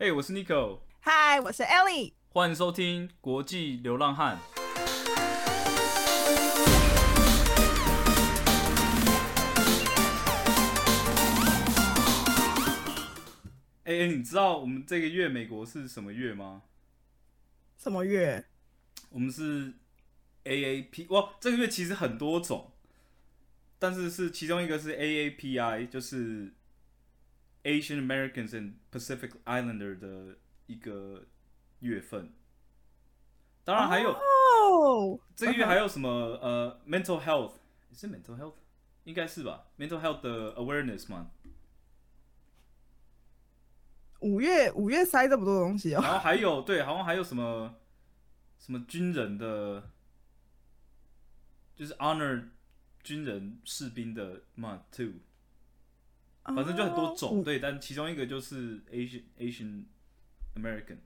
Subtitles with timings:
[0.00, 2.12] 哎、我是 Nico，嗨，我是 Ellie。
[2.28, 4.38] 欢迎收听国际流浪汉。
[13.82, 16.62] 哎、哎你知道我们这个月美国是什么月吗？
[17.76, 18.44] 什么月？
[19.10, 19.74] 我们是
[20.44, 22.70] AAP，哇，这个月其实很多种，
[23.80, 26.54] 但是是其中一个是 AAPI，就是
[27.64, 30.36] Asian Americans and Pacific Islander 的
[30.66, 31.26] 一个
[31.80, 32.32] 月份。
[33.64, 36.08] 当然还有、哦，这个月还有什么
[36.40, 37.52] 呃 mental health
[37.92, 38.54] 是 mental health
[39.04, 41.30] 应该是吧？mental health 的 awareness 嘛，
[44.20, 46.00] 五月五月塞这么多东西哦。
[46.02, 47.74] 然后还有对，好像还有什么
[48.58, 49.90] 什么军人的，
[51.76, 52.48] 就是 honor
[53.02, 55.12] 军人士兵的 month too，
[56.54, 59.84] 反正就很多种、哦对，但其中一个就是 Asian Asian
[60.54, 60.98] American。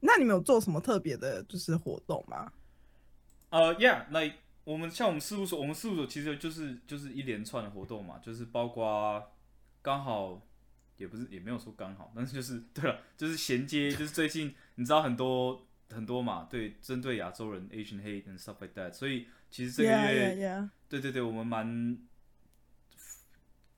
[0.00, 2.52] 那你们有做什么特别的，就是活动吗？
[3.50, 9.30] 呃、y e a h like 我们像我们事务所，我们事务所其实就是就是一连串的活动嘛，就是包括
[9.80, 10.40] 刚好
[10.96, 20.68] 也不是也没有说刚好，但是就是对了，就是衔接， 就是最近你知道很多很多嘛，对，针对亚洲人 Asian hate and stuff like that，所以其实这个 Yeah, 月 yeah, yeah.
[20.88, 21.98] 对对对，我们蛮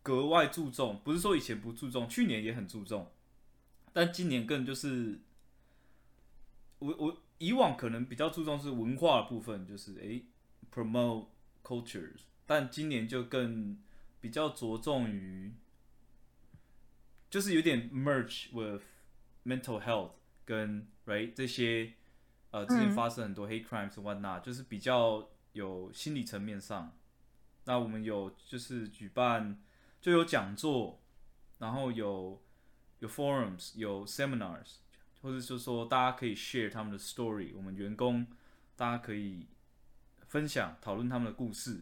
[0.04, 3.10] 格外注重，不是说以前不注重，去年也很注重，
[3.94, 5.18] 但今年更就是，
[6.78, 10.26] 我我以往可能比较注重是文化的部分，就是诶
[10.70, 11.28] promote
[11.62, 13.78] cultures，但今年就更
[14.20, 15.54] 比较着重于，
[17.30, 18.82] 就是有点 merge with
[19.46, 20.10] mental health
[20.44, 21.94] 跟 right 这些
[22.50, 26.94] 呃之前嗯发生很多 hate crimes and whatnot，、就是比较有心理层面上。
[27.64, 29.58] 那我们有就是举办
[30.04, 31.00] 就有讲座，
[31.56, 32.38] 然后有
[32.98, 34.74] 有 forums，有 seminars，
[35.22, 38.26] 或者就是说大家可以 share 他们的 story，我们员工
[38.76, 39.46] 大家可以
[40.28, 41.80] 分享讨论他们的故事，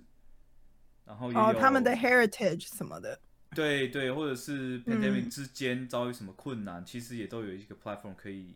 [1.05, 3.19] 然后也有、哦，他们的 heritage 什么的。
[3.57, 8.55] 对对，或者是嗯 pandemic 之间遭遇什么困难，其实也都有一个 platform 可以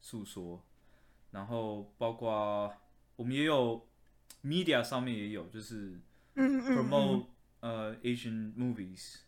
[0.00, 0.60] 诉说。
[1.30, 2.74] 然后包括
[3.14, 3.86] 我们也有
[4.42, 6.00] media 上面也有，就是
[6.34, 7.26] 嗯嗯嗯 promote
[7.64, 9.20] 呃 Asian movies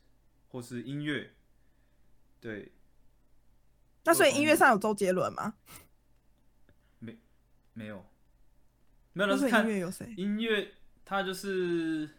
[0.51, 1.33] 或是音乐。
[2.39, 2.71] 对，
[4.05, 5.55] 那所以音乐上有周杰伦吗？
[7.01, 7.17] 没
[7.73, 8.05] 没有，
[9.15, 10.13] 没有，那是看音乐有谁？
[10.19, 12.11] 音乐，他就是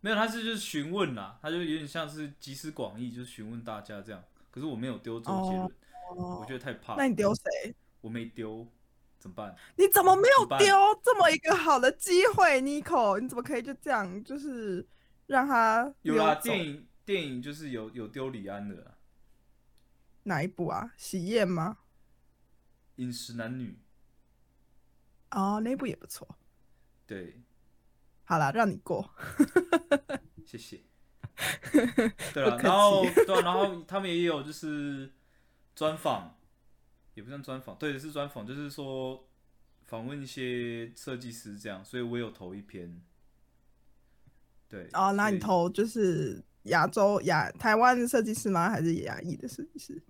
[0.00, 4.24] 没有，他是就是询问啦，他就有点像是集思广益，就是询问大家这样。
[4.50, 5.70] 可是我没有丢周杰伦，
[6.16, 6.96] 我哦，觉得太怕。
[6.96, 7.74] 那你丢谁？
[8.00, 8.66] 我没丢，
[9.20, 9.54] 怎么办？
[9.76, 13.20] 你怎么没有丢这么一个好的机会，Nico？
[13.20, 14.84] 你怎么可以就这样，就是
[15.28, 18.94] 让他有啦，电影电影就是有有丢李安的啦
[20.24, 20.92] 哪一部啊？
[20.96, 21.78] 喜宴吗？
[23.02, 23.78] 《饮食男女》，
[25.38, 26.26] 哦，那部也不错。
[27.06, 27.42] 对，
[28.24, 29.08] 好啦，让你过。
[30.44, 30.80] 谢谢。
[32.34, 35.12] 对了，然后对啊、然后他们也有就是
[35.74, 36.36] 专访，
[37.14, 39.28] 也不算专访，对，是专访，就是说
[39.84, 43.00] 访问一些设计师这样，所以我有投一篇。
[44.68, 48.68] 对，哦，那你投就是亚洲亚台湾的设计师吗？
[48.68, 50.02] 还是亚裔的设计师？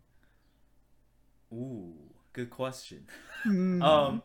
[1.49, 1.95] 哦
[2.33, 3.03] ，good question。
[3.45, 4.21] 嗯，嗯，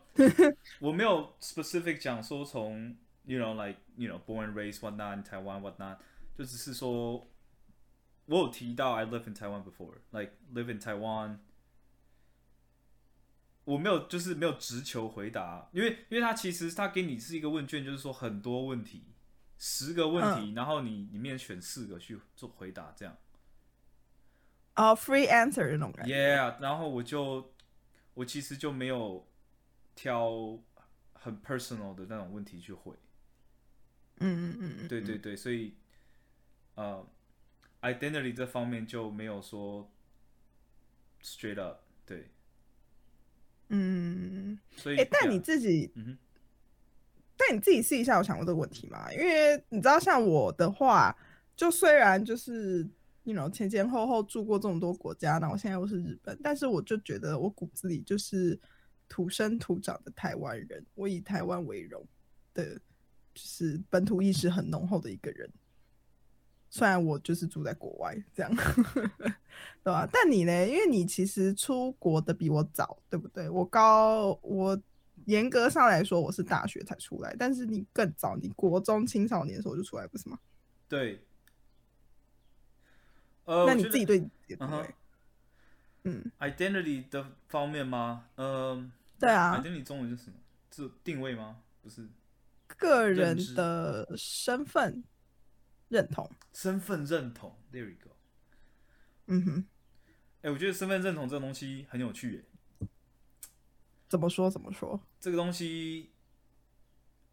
[0.80, 5.98] 我没有 specific 讲说从 you know like you know born and raised whatnot in Taiwan whatnot，
[6.36, 7.30] 就只是说
[8.26, 11.38] 我有提到 I live in Taiwan before like live in Taiwan。
[13.64, 19.04] 我没有，就是没有直球回答，因为因为他其实他给你是一个问卷，就是说很多问题，
[19.58, 23.16] 十个问题，然后你里面选四个去做回答，这样。
[24.76, 26.12] 哦，free answer 那种感觉。
[26.12, 27.54] Yeah，然后我就
[28.14, 29.26] 我其实就没有
[29.94, 30.58] 挑
[31.12, 32.92] 很 personal 的那种问题去回。
[34.18, 35.74] 嗯嗯嗯嗯，对对对，所以
[36.74, 37.06] 呃
[37.82, 39.90] ，identity 这方面就没有说
[41.22, 42.30] straight up 对，
[43.68, 46.18] 嗯，所以哎、但你自己，嗯哼
[47.36, 49.12] 但你自己试一下，有想过这个问题吗？
[49.12, 51.16] 因为你知道，像我的话，
[51.56, 52.86] 就虽然就是
[53.24, 58.58] ，you know 前前后后住过这么多国家，那我现在又是日本，但是我就觉得我骨子里就是
[59.08, 62.04] 土生土长的台湾人，我以台湾为荣
[62.54, 62.74] 的，
[63.34, 65.50] 就是本土意识很浓厚的一个人。
[66.70, 68.52] 虽然我就是住在国外这样，
[69.84, 70.08] 对吧？
[70.12, 70.66] 但你呢？
[70.66, 73.48] 因为你其实出国的比我早，对不对？
[73.48, 74.76] 我高，我
[75.26, 80.38] 严格上来说我是大学才出来，但是你更早，你国中青少年的时候就出来，不是吗？
[80.88, 81.24] 对，
[83.44, 84.18] 呃，那你自己对
[84.58, 84.86] 嗯哼
[86.04, 88.28] 嗯，identity 的方面吗？
[88.36, 90.36] 嗯、对啊，identity 中文是什么？
[90.70, 91.62] 是定位吗？
[91.82, 92.08] 不是，
[92.66, 95.02] 个人的身份
[95.88, 96.30] 认同。
[96.52, 97.56] 身份认同。
[97.72, 98.10] There you go。
[99.26, 99.64] 嗯哼，
[100.42, 102.44] 哎、我觉得身份认同这个东西很有趣耶。
[104.08, 105.00] 怎么说怎么说？
[105.24, 106.10] 这个东西，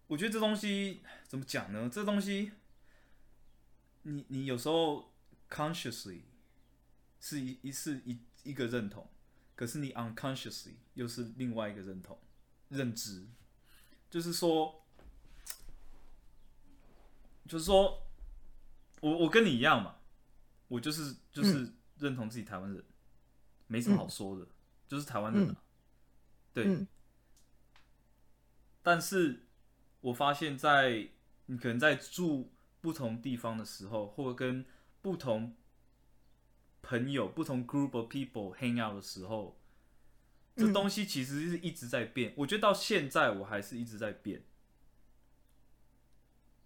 [0.07, 1.89] 我觉得这东西怎么讲呢？
[1.91, 2.53] 这东西，
[4.03, 5.11] 你你有时候
[5.49, 6.21] consciously
[7.19, 9.09] 是一一是一一个认同，
[9.57, 12.17] 可是你 unconsciously 又是另外一个认同
[12.69, 13.27] 认知，
[14.09, 14.85] 就是说，
[17.45, 18.07] 就是说
[19.01, 19.97] 我我跟你一样嘛，
[20.69, 22.81] 我就是就是认同自己台湾人，
[23.67, 24.47] 没什么好说的，
[24.87, 25.61] 就是台湾人啊，
[26.53, 26.87] 对。
[28.81, 29.45] 嗯但是
[30.01, 31.09] 我发现在，
[31.45, 32.51] 你可能在住
[32.81, 34.65] 不同地方的时候，或者跟
[35.01, 35.55] 不同
[36.81, 39.59] 朋友、不同 group of people hang out 的时候，
[40.55, 40.73] 这嗯。
[40.73, 42.33] 东西其实是一直在变。
[42.37, 44.43] 我觉得到现在我还是一直在变，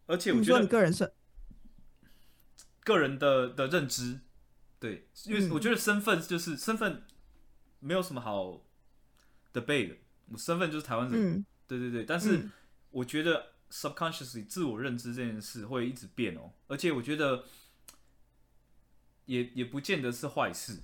[0.06, 1.12] 而且我觉得你个人身，
[2.80, 4.22] 个人的的认知，
[4.80, 5.52] 对，因为嗯。
[5.52, 7.04] 我觉得身份就是身份，
[7.80, 8.62] 没有什么好
[9.52, 9.98] debate 的。
[10.30, 12.52] 我身份就是台湾人，嗯对对对，但是嗯。
[12.92, 17.44] 我觉得 subconsciously 自我认知这件事会一直变哦，而且我觉得
[19.26, 20.84] 也也不见得是坏事。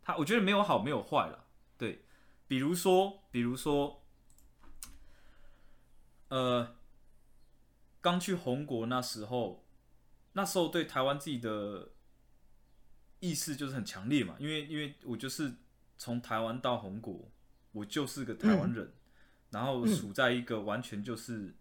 [0.00, 1.46] 他我觉得没有好没有坏了，
[1.76, 2.04] 对，
[2.46, 4.04] 比如说比如说，
[6.28, 6.76] 呃，
[8.00, 9.66] 刚去红国那时候，
[10.34, 11.90] 那时候对台湾自己的
[13.18, 15.56] 意识就是很强烈嘛，因为因为我就是
[15.96, 17.28] 从台湾到红国，
[17.72, 18.94] 我就是个台湾人，
[19.50, 21.54] 然后嗯处在一个完全就是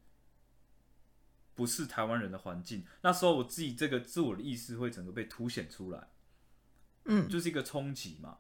[1.56, 2.86] 不是台湾人的环境。
[3.02, 6.10] 那时候我自己这个自我的意识会整个被凸显出来，
[7.06, 8.40] 嗯就是一个冲击嘛。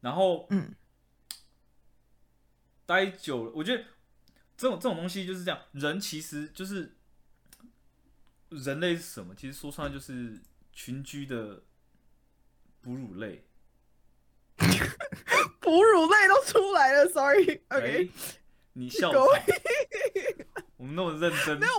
[0.00, 0.74] 然后嗯
[2.86, 3.84] 待久了，我觉得
[4.56, 6.96] 这种这种东西就是这样，人其实就是
[8.48, 9.34] 人类是什么？
[9.34, 10.40] 其实说穿了就是
[10.72, 11.62] 群居的
[12.80, 13.44] 哺乳类。
[15.70, 17.60] 哺乳类都出来了，sorry。
[17.68, 18.08] OK，哎
[18.72, 19.10] 你笑
[20.76, 21.72] 我们那么认真，没有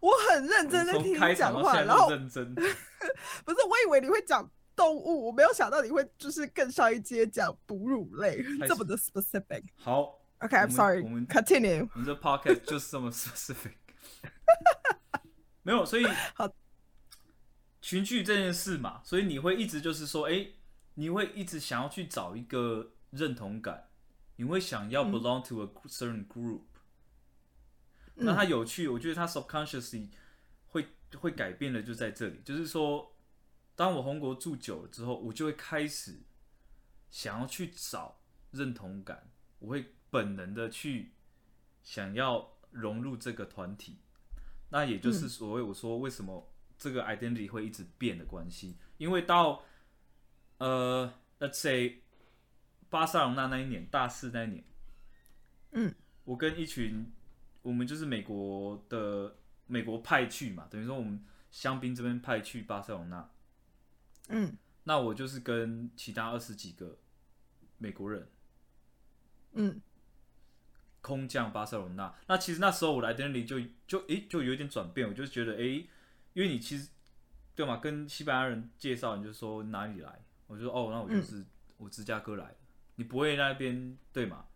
[0.00, 2.54] 我，我很认真在听你讲话，然后认真。
[3.44, 9.64] 不是我以为你会讲动物，我没有想到你会就是更上一阶讲哺乳类太这么的 specific。
[9.76, 11.86] 好，OK，I'm sorry 我们 continue。
[11.92, 13.74] 我们这 podcast 就是这么 specific。
[15.62, 16.48] 没有，所以好
[17.82, 20.46] 群聚这件事嘛，所以你会一直就是说，哎、
[20.94, 23.88] 你会一直想要去找一个认同感，
[24.36, 25.12] 你会想要嗯。
[25.12, 26.62] belong to a certain group。
[28.16, 30.08] 那它有趣，我觉得它 subconsciously
[30.66, 33.16] 会会改变的就在这里，就是说，
[33.74, 36.20] 当我红国住久了之后，我就会开始
[37.10, 38.20] 想要去找
[38.52, 41.12] 认同感，我会本能的去
[41.82, 43.98] 想要融入这个团体，
[44.70, 49.64] 那也就是所谓我说为什么这个 identity 会一直变的关系，因为到
[50.58, 52.03] 呃，let's say
[52.94, 54.64] 巴塞隆纳那一年，大四那一年，
[55.72, 55.92] 嗯，
[56.22, 57.12] 我跟一群
[57.62, 59.36] 我们就是美国的
[59.66, 61.20] 美国派去嘛，等于说我们
[61.50, 63.28] 香槟这边派去巴塞隆纳，
[64.28, 64.56] 嗯。
[64.84, 66.98] 那我就是跟其他二十几个
[67.78, 68.28] 美国人
[69.54, 69.80] 嗯。
[71.00, 72.14] 空降巴塞隆纳。
[72.28, 75.88] 那其实那时候我的 identity 就就诶、就有一点转变，我就觉得诶、
[76.34, 76.90] 因为你其实
[77.56, 81.44] 对嘛，跟西班牙人介绍，你就说哪里来，我就说哦，那我就是、
[81.78, 82.46] 我芝加哥来。
[82.46, 82.56] 的，
[82.96, 84.46] 你不会那边对吗，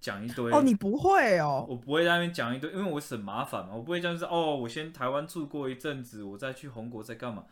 [0.00, 7.46] 讲一堆哦，你不会哦，我不会在那边讲一堆，因为我省麻烦嘛，我不会这样子哦，我先台湾住过一阵子，我再去红国再干嘛？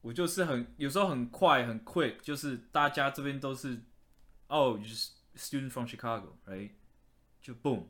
[0.00, 3.82] 我就是很有时候很快很 quick，就是大家这边都是
[4.46, 6.70] 哦，就是 student from Chicago，right？
[7.42, 7.86] 就 boom。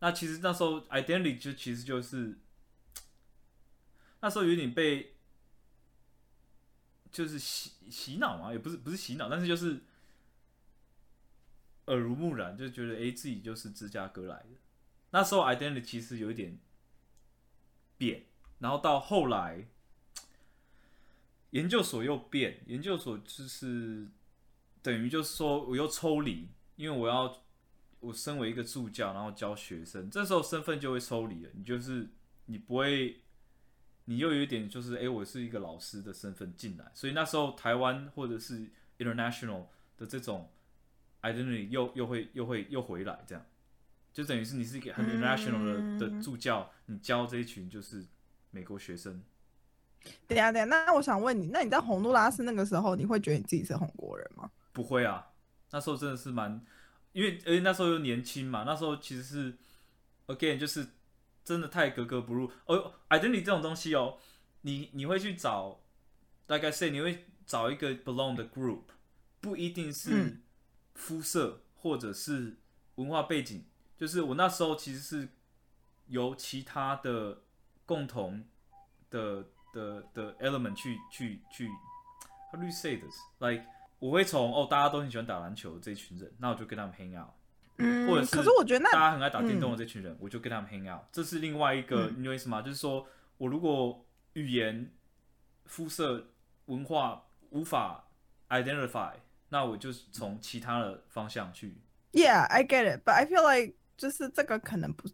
[0.00, 2.38] 那其实那时候 identity 就其实就是
[4.20, 5.14] 那时候有点被
[7.10, 9.80] 就是洗洗脑嘛，也不是不是洗脑，但是就是
[11.88, 14.48] 耳濡目染，就觉得诶自己就是芝加哥来的。
[15.10, 16.58] 那时候 identity 其实有一点
[17.96, 18.24] 变，
[18.58, 19.66] 然后到后来
[21.50, 24.06] 研究所又变，研究所就是
[24.82, 27.42] 等于就是说我又抽离，因为我要
[28.00, 32.08] 我身为一个助教，然后教学生，这时候身份就会抽离了，你就是
[32.46, 33.20] 你不会，
[34.04, 38.68] 你又有一点就是诶，我是一个老师的身份进来，所以那时候台湾或者是
[38.98, 39.64] international
[39.96, 40.50] 的这种
[41.22, 43.44] identity 又又会又会又回来，这样
[44.12, 48.04] 就等于是你是一个很 international 的、的嗯助教，你教这一群就是
[48.50, 49.22] 美国学生，
[50.26, 54.50] 等一下等一下，那我想问你，那你在洪都拉斯那个时候，你会觉得你自己是红国人吗？
[54.72, 55.28] 不会啊，
[55.70, 56.60] 那时候真的是蛮，
[57.12, 59.54] 因为而且那时候又年轻嘛，那时候其实是
[60.26, 60.86] again 就是
[61.44, 62.50] 真的太格格不入。
[62.66, 64.18] 哦，identity 这种东西哦，
[64.62, 65.80] 你你会去找
[66.46, 68.82] 大概 say 你会找一个 belong 的 group，
[69.40, 70.42] 不一定是嗯
[70.98, 72.56] 肤色或者是
[72.96, 73.62] 文化背景，
[73.96, 75.28] 就是我那时候其实是
[76.08, 77.38] 由其他的
[77.86, 78.44] 共同
[79.08, 81.68] 的的的 element 去去去
[82.50, 83.64] ，how do you say this？like
[84.00, 87.30] 我会从哦，大家都很喜欢打篮球这一群人，那我就跟他们 hang out，
[87.76, 92.60] 嗯，或者是可是我觉得那大家很爱打电动的这群人，我就跟他们 hang out，这是另外一个，嗯你懂我意思吗？
[92.60, 94.92] 就是说我如果语言、
[95.64, 96.28] 肤色、
[96.66, 98.08] 文化无法
[98.48, 99.14] identify，
[99.50, 101.80] 那我就是从其他的方向去。
[102.12, 105.08] Yeah, I get it, but I feel like 就是这个可能不，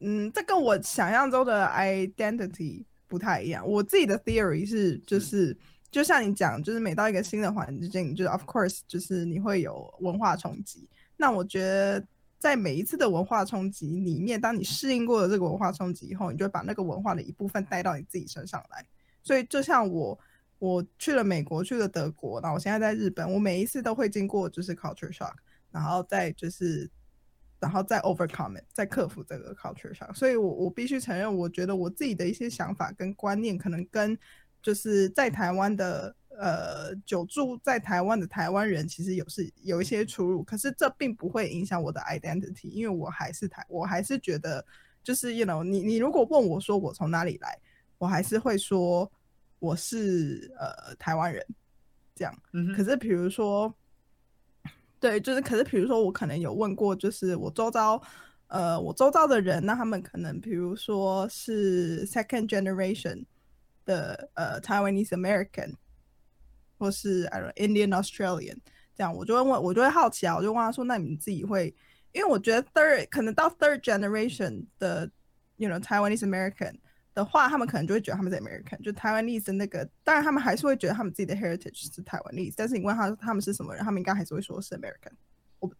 [0.00, 3.66] 嗯，这跟我想象中的 identity 不太一样。
[3.66, 5.56] 我自己的 theory 是，就是
[5.90, 10.88] 就像你讲，就是每到一个新的环境，就是 of course 就是你会有文化冲击。
[11.16, 12.04] 那我觉得
[12.38, 18.86] 在每一次的文化冲击里面，当你适应过了这个文化冲击以后，你就会把那个文化的一部分带到你自己身上来。
[19.22, 20.18] 所以就像我。
[20.60, 25.32] 我去了美国，去了德国，然后我现在在日本，我每一次都会经过就是 culture shock，
[25.72, 26.88] 然后再就是，
[27.58, 30.14] 然后再 overcome it，再克服这个 culture shock。
[30.14, 34.16] 所以我我必须承认，我觉得我自己的一些想法跟观念，可能跟
[34.62, 40.42] 就是在台湾的呃久住在台湾的台湾人，其实有是有一些出入。
[40.42, 44.62] 可是这并不会影响我的 identity，因为我还是台，我还是觉得
[45.02, 47.58] 就是 you know，你你如果问我说我从哪里来，
[47.96, 49.10] 我还是会说
[49.60, 51.46] 我是呃台湾人
[52.14, 52.34] 这样。
[52.52, 53.72] 嗯可是比如说，
[54.98, 58.02] 对，就是可是比如说，我可能有问过，就是我周遭，
[58.48, 63.24] 呃，我周遭的人，那他们可能比如说是 second generation
[63.84, 65.74] 的呃 Taiwanese American，
[66.78, 68.58] 或是 I don't know, Indian Australian，
[68.94, 71.74] 这样我就会问，我就会好奇啊，我就问他说，那你们自己会，
[72.12, 75.10] 因为我觉得 third 可能到 third generation 的
[75.56, 76.79] ，you know Taiwanese American。
[77.12, 85.12] 的话，他们可能就会觉得他们是 American，就台湾 e 的那个，当然他们还是会觉得他们自己的 heritage 是台湾 e 但是你问他他们是什么人，他们应该还是会说是 American。
[85.58, 85.70] 我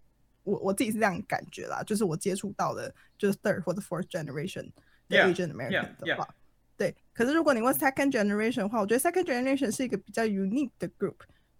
[0.42, 4.70] 我我自己是这样感觉啦，就是我接触到的，就是 third 或者 fourth generation
[5.08, 6.28] 的 Yeah, Asian American yeah, 的话
[6.76, 6.94] 对。
[7.12, 11.16] 可是如果你问 second generation 的话，我觉得 second generation 是一个比较 unique 的 group，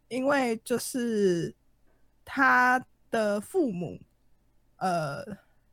[0.08, 1.54] 因为就是
[2.24, 4.00] 他的父母，
[4.76, 5.24] 呃，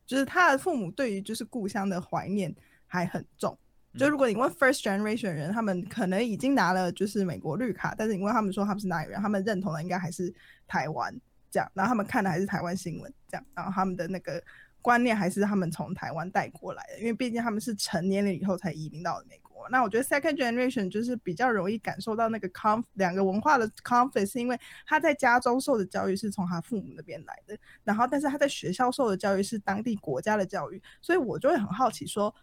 [0.05, 2.53] 就是他的父母对于就是故乡的怀念
[2.85, 3.57] 还很重。
[3.97, 10.33] 就如果你问 first generation 人，他们可能已经拿了就是美国绿卡，但是你问他们说他们是哪里人，他们认同的应该还是
[10.67, 11.13] 台湾
[11.49, 14.41] 这样，然后他们看的还是台湾新闻这样，然后他们的那个
[14.81, 19.67] 观念还是他们从台湾带过来的，因为毕竟他们是成年了以后才移民到了美国。
[19.69, 32.33] 那我觉得 second generation 就是比较容易感受到那个 conf 两个文化的 conflict，是因为他在家中受的教育是从他父母那边来的，然后但是他在学校受的教育是当地国家的教育，所以我就会很好奇说。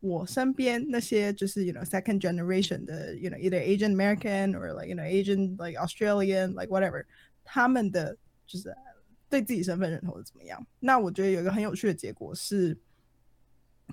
[0.00, 5.02] 我身边那些就是 you know second generation 的 you know either Asian American or like you know
[5.02, 7.04] Asian like Australian like whatever，
[7.44, 8.72] 他们的就是
[9.28, 10.64] 对自己身份认同是怎么样？
[10.78, 12.78] 那我觉得有一个很有趣的结果是，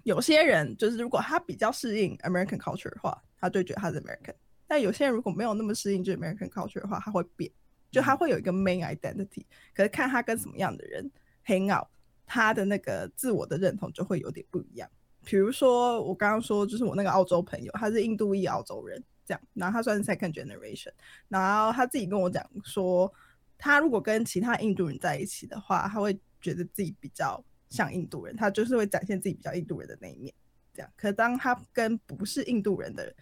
[0.03, 4.35] 有些人就是如果他比较适应 American culture 的话，他就觉得他是 American；
[4.67, 7.51] 但有些人如果没有那么适应这 American culture 的话，他会变，
[7.89, 11.09] 就他会有一个 main identity，可是看他跟什么样的人
[11.45, 11.87] hang out，
[12.27, 14.87] 他的那个自我的认同就会有点不一样。
[15.25, 20.91] 比如说我刚刚说，就是我那个澳洲朋友，他是印度裔澳洲人，这样，然后他算是 second generation，
[21.27, 23.11] 然后他自己跟我讲说，
[23.57, 30.33] 他如果跟其他印度人在一起的话，他会觉得自己比较像印度人，他就是会展现自己比较印度人的那一面，
[30.73, 30.91] 这样。
[30.95, 33.15] 可当他跟不是印度人的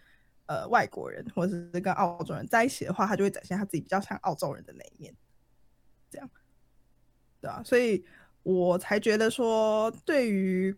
[0.45, 5.15] 呃外国人或者是跟澳洲人在一起的话，他就会展现他自己比较像澳洲人的那一面，
[6.09, 6.29] 这样，
[7.39, 8.03] 对啊，所以
[8.43, 10.75] 我才觉得说，对于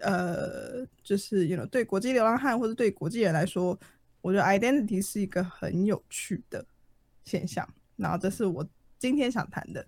[0.00, 3.78] 呃，就是 you know 对国际流浪汉或者对国际人来说，
[4.20, 6.64] 我觉得 identity 是一个很有趣的
[7.24, 7.68] 现象。
[7.96, 8.66] 然后这是我
[8.98, 9.84] 今天想谈的，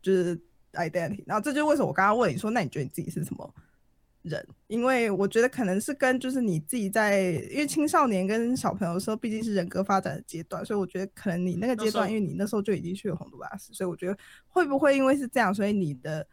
[0.00, 0.40] 就是
[0.72, 1.22] identity。
[1.26, 3.54] 然后这就是为什么我刚刚问你说，那你觉得你自己是什么
[4.22, 4.46] 人？
[4.68, 14.16] 因为我觉得可能是跟就是你自己在，因为青少年跟小朋友的时候毕竟是人格发展的阶段，所以我觉得可能你那个阶段，因为你那时候就已经去了洪都拉斯，所以我觉得
[14.48, 16.26] 会不会因为是这样，所以你的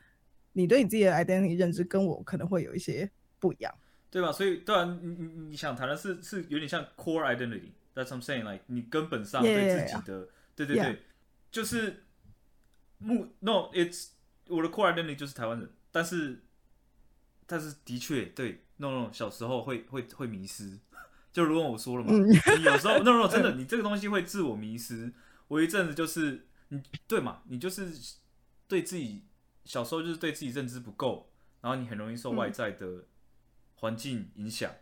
[0.53, 3.73] 你对你自己的 identity 认知跟我可能会有一些不一样，
[4.09, 4.31] 对吧？
[4.31, 10.99] 所以当然，你你你想谈的是是有点像 core identity，that's what I'm saying，like 你根本上对自己的，对对对，
[11.51, 12.03] 就是
[12.97, 14.09] 目 no，it's
[14.47, 16.41] 我的 core identity 就是台湾人，但是
[17.45, 20.79] 但是的确对 no no 小时候会会会迷失，
[21.31, 22.27] 就如果我说了嘛，嗯
[22.57, 25.13] 你有时候 no no 真的，你这个东西会自我迷失。
[25.47, 27.89] 我一阵子就是你对嘛，你就是
[28.67, 29.23] 对自己
[29.69, 31.29] 小时候就是对自己认知不够，
[31.61, 33.05] 然后你很容易受外在的
[33.75, 34.73] 环境影响。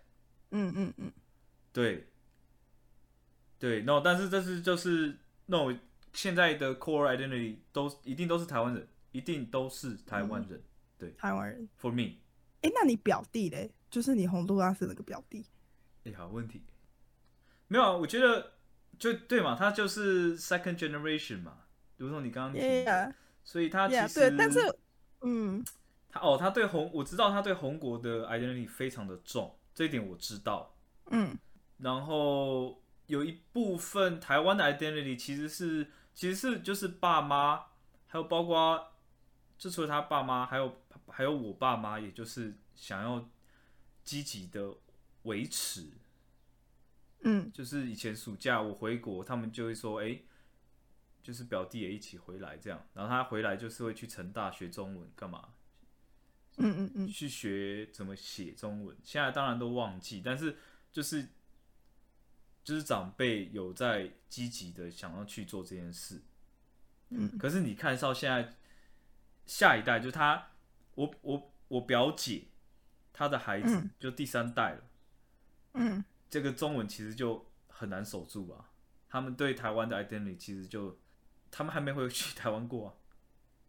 [0.52, 1.12] 嗯嗯嗯，
[1.74, 2.08] 对，
[3.60, 5.18] 对，no，但是这是就是
[5.48, 5.78] no，
[6.14, 10.64] 现在的 core identity 都一定都是台湾人，一定都是台湾人。
[10.98, 11.68] 对台湾人。
[11.82, 12.20] For me，
[12.62, 13.70] 哎、那你表弟嘞？
[13.90, 15.46] 就是你洪都拉斯那个表弟。
[16.06, 16.64] 哎、好问题，
[17.68, 18.54] 没有啊，我觉得
[18.98, 21.64] 就对嘛，他就是 second generation 嘛，
[21.98, 23.14] 如同你刚刚提的 Yeah,
[23.48, 24.60] 所以他其 yeah，实对，但是，
[25.22, 25.64] 嗯
[26.10, 30.76] 他哦，他对红，我知道他对红国的 identity 非常的重，这一点我知道。
[31.12, 31.34] 嗯
[31.78, 37.68] 然后有一部分台湾的 identity 其实是其实是就是爸妈，
[38.08, 38.92] 还有包括
[39.58, 43.30] 就除了他爸妈，还有还有我爸妈，也就是想要
[44.04, 44.76] 积极的
[45.24, 45.88] 维持。
[47.22, 50.20] 嗯就是以前暑假我回国，他们就会说，哎、
[51.28, 55.50] 就是表弟也一起回来这样，然后他回来就是会去成大学中文干嘛？
[56.56, 58.96] 嗯嗯嗯，去学怎么写中文。
[59.04, 60.56] 现在当然都忘记，但是
[60.90, 61.28] 就是
[62.64, 66.22] 就是长辈有在积极的想要去做这件事。
[67.10, 68.56] 嗯，可是你看到现在
[69.46, 70.52] 下一代，就他，
[70.96, 72.46] 我我我表姐
[73.12, 74.84] 她的孩子嗯就第三代了，
[75.74, 78.72] 嗯这个中文其实就很难守住吧。
[79.10, 80.98] 他们对台湾的 identity 其实就
[81.58, 82.94] 他们还没回去台湾过啊。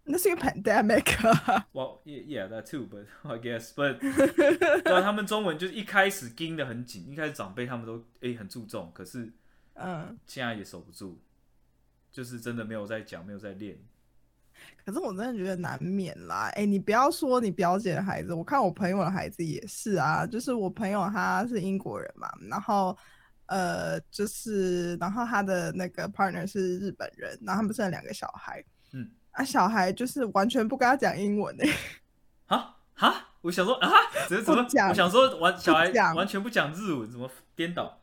[0.05, 1.67] 那是一个 pandemic 啊。
[1.73, 3.99] Well, yeah, yeah, that too, but I guess, but
[4.83, 9.33] 对啊，他们中文就是一开始盯得很紧，一开始长辈他们都诶、很注重，可是
[9.75, 11.17] 嗯，现在也守不住，
[12.13, 13.79] 就是真的没有在讲，没有在练。
[14.85, 16.51] 可是我真的觉得难免啦。
[16.55, 20.27] 哎、你不要说你表姐的孩子，我看我朋友的孩子也是啊。
[20.27, 22.97] 就是我朋友他是英国人嘛，然后
[23.49, 28.65] 呃，就是然后他的那个 partner 是日本人，然后他们生了两个小孩。
[28.93, 31.71] 嗯，啊，小孩就是完全不跟他讲英文诶、
[32.47, 33.91] 哈哈，我想说啊，
[34.29, 34.89] 怎么怎么？
[34.89, 38.01] 我想说完小孩完全不讲日文，怎么颠倒？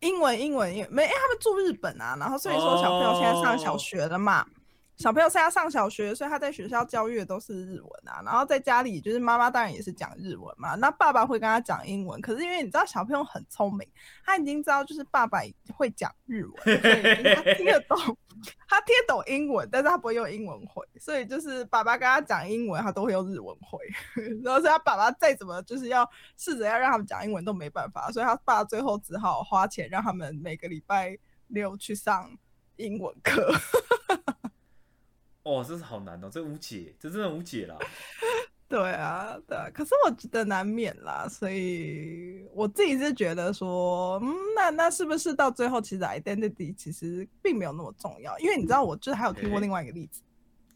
[0.00, 4.46] 英文英文英没，因为他们住日本啊，然后所以说小朋友现在上小学了嘛。
[4.96, 13.86] 小朋友现在上小学，所以他在学校教育的都是日文啊，然后在家里就是妈妈当然也是讲日文嘛，那爸爸会跟他讲英文，可是因为你知道小朋友很聪明，
[14.24, 15.40] 他已经知道就是爸爸
[15.74, 17.98] 会讲日文，所以他听得懂，
[18.68, 23.78] 他听得懂英文，但是他不会用英文回，所以就是爸爸跟他讲英文，他都会用日文回，
[24.44, 32.30] 然后所以他爸爸再怎么就是要试着要让他们讲英文都没办法，所以他爸最后只好花钱让他们每个礼拜六去上
[32.76, 33.52] 英文课。
[35.44, 37.76] 哦，这是好难哦，这无解，这真的无解啦。
[38.66, 48.36] 对啊，对啊，可是我觉得难免啦，所以我自己是觉得说，嗯，那那是不是到最后，其实 identity 其实并没有那么重要？
[48.38, 50.22] 因为你知道，我就是还有听过另外一个例子，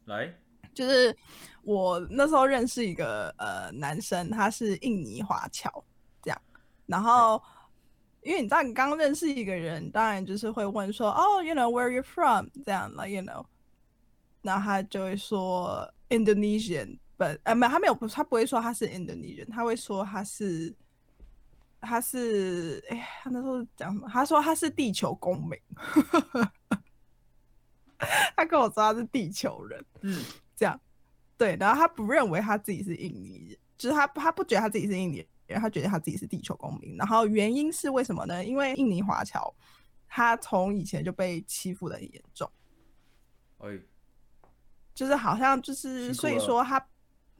[0.04, 0.32] 来，
[0.74, 1.16] 就是
[1.62, 5.82] 我那时候认识一个呃男生，他是印尼华侨，
[6.22, 6.40] 这样，
[6.86, 7.42] 然后
[8.22, 13.44] 因为你知道，你刚认识一个人，当然就是会问说，哦，you know where you from，这样，like you know，
[14.42, 20.74] 然后他就会说 Indonesian，but 呃没有，他没有，他不会说他是 Indonesian，他会说他是
[21.80, 24.08] 他是，哎，他那时候讲什么？
[24.08, 25.58] 他说他是地球公民，
[28.36, 29.84] 他跟我说他是地球人。
[30.02, 30.24] 嗯，
[30.56, 30.80] 这样，
[31.36, 36.96] 对，然后他不认为他自己是印尼人，就是他他不觉得他自己是印尼人，他觉得他自己是地球公民。
[36.96, 38.44] 然后原因是为什么呢？
[38.44, 39.52] 因为印尼华侨
[40.08, 42.50] 他从以前就被欺负的很严重，
[43.58, 43.78] 哎，
[44.98, 46.84] 就是好像就是所以说他，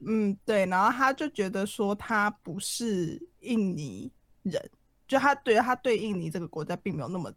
[0.07, 4.09] 嗯，对，然后他就觉得说他不是印尼
[4.43, 4.71] 人，
[5.05, 7.29] 就他对他对印尼这个国家并没有那么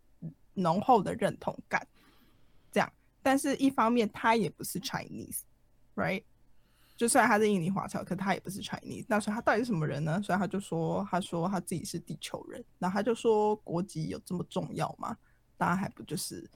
[0.54, 1.84] 浓厚的认同感，
[2.70, 2.88] 这样。
[3.20, 6.22] 但是一方面他也不是 Chinese，right？
[6.96, 9.04] 就虽然他是印尼华侨，可他也不是 Chinese。
[9.08, 10.22] 那所以他到底是什么人呢？
[10.22, 12.64] 所以他就说，他说他自己是地球人。
[12.78, 15.16] 然后他就说，国籍有这么重要吗？
[15.56, 16.48] 当然还不就是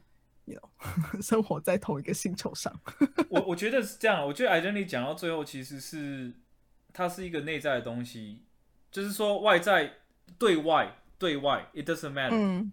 [0.46, 2.72] ，you know， 生活在同一个星球上。
[3.28, 6.32] 我我觉得是这样，我觉得 identity 讲到最后其实是
[6.92, 8.42] 它是一个内在的东西，
[8.90, 9.98] 就是说外在
[10.38, 12.70] 对外对外，it doesn't matter，、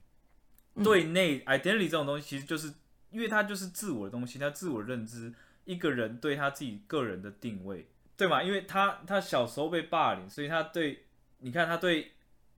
[0.84, 2.74] 对内 identity 这种东西其实就是
[3.12, 5.34] 因为它就是自我的东西，它自我认知，
[5.66, 8.42] 一个人对他自己个人的定位，对吗？
[8.42, 11.06] 因为他他小时候被霸凌，所以他对
[11.40, 12.12] 你看他对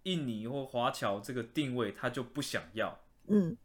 [0.04, 3.56] 印尼或华侨这个定位他就不想要，嗯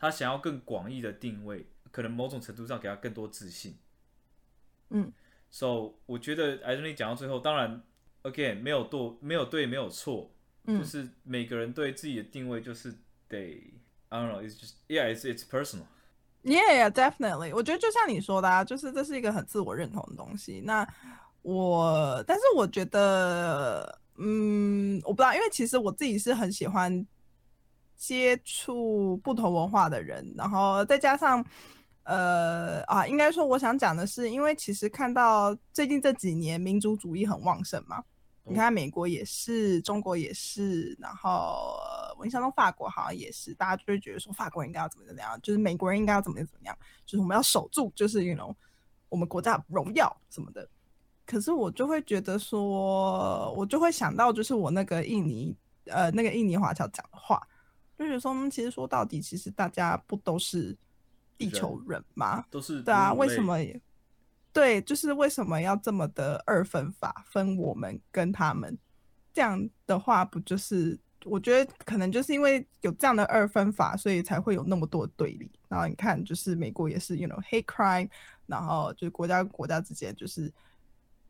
[0.00, 3.76] 他想要更广义的定位，可能某种程度上给他更多自信。
[4.88, 5.12] 嗯
[5.50, 7.82] So 我觉得 identity 讲到最后，当然
[8.22, 10.30] again 没有对，没有对，没有错，
[10.66, 12.94] 就是每个人对自己的定位就是
[13.28, 13.72] 得
[14.08, 15.86] ，I don't know，it's just yeah it's it's personal。
[16.42, 17.54] Yeah, definitely。
[17.54, 20.62] 我觉得就像你说的啊，就是这是一个很自我认同的东西。
[20.64, 20.88] 那
[21.42, 27.06] 我，但是我觉得，嗯，我不知道，因为其实我自己是很喜欢
[28.00, 31.44] 接触不同文化的人，然后再加上，
[32.04, 38.02] 呃啊，应该说我想讲的是，因为其实看到最近这几年民族主义很旺盛嘛，
[38.44, 48.54] 你看美国也是，中国也是，然后呃我印象中法国好像也是，大家就会觉得说法国人应该要怎么怎么样，就是美国人应该要怎么怎么样，就是我们要守住，就是 you know
[49.10, 50.66] 我们国家荣耀什么的。
[51.26, 57.46] 可是我就会觉得说，我就会想到就是我那个印尼呃那个印尼华侨讲的话，
[58.00, 60.76] 就觉得说，嗯其实说到底，其实大家不都是
[61.36, 62.44] 地球人吗？
[62.50, 63.58] 都是对啊，为什么？
[64.52, 68.76] 对，就是为什么要这么的二分法，分我们跟他们？
[69.32, 75.50] 这样的话，不就是我觉得可能就是因为有这样的二分法，所以才会有那么多的对立。
[75.68, 78.08] 然后你看，就是美国也是，you know hate crime，
[78.46, 80.52] 然后就是国家跟国家之间就是，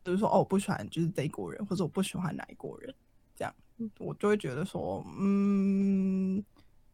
[0.03, 2.95] 就是说哦，我不喜欢就是这一国人，或者我不喜欢哪一国人，
[3.37, 3.55] 这样
[3.99, 6.43] 我就会觉得说，嗯，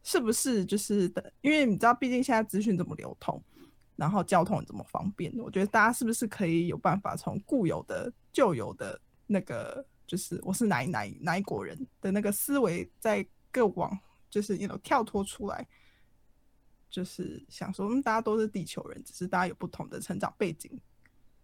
[0.07, 1.33] 是不是就是的？
[1.41, 3.43] 因为你知道，毕竟现在资讯这么流通。
[3.97, 15.67] 然后交通怎么方便，我觉得大家是不是可以有办法从固有的、旧有的那个，就是我是哪一哪哪一国人的那个思维，在各往就是 you know 跳脱出来，
[16.91, 20.71] 就是想说，嗯，大家都是地球人，只是大家有不同的成长背景，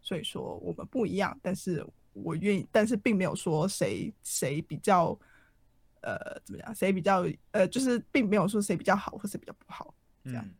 [0.03, 5.18] 所以说我们不一样，但是我愿意，但是并没有说谁谁比较，
[6.03, 9.95] 呃，怎么讲，谁比较，呃，就是并没有说谁比较好或谁比较不好。
[10.25, 10.55] 这样嗯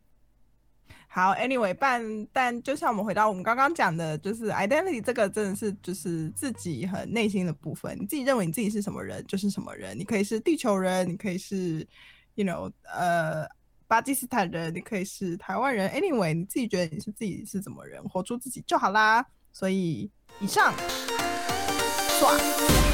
[1.15, 11.87] 好，anyway，但但就像我们回到我们刚刚讲的，就是 identity 这个真的是就是自己很内心的部分，你自己认为你自己是什么人就是什么人，你可以是地球人，你可以是
[12.35, 13.47] ，you know，呃，
[13.87, 19.23] 巴基斯坦人，你可以是台湾人，anyway，你自己觉得你是自己是怎么人，活出自己就好啦。
[19.53, 20.73] 所以以上，
[22.19, 22.92] 爽。